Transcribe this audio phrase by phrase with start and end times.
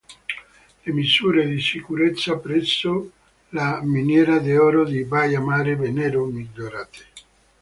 [0.83, 3.11] Le misure di sicurezza presso
[3.49, 7.05] la miniera d'oro di Baia Mare vennero migliorate.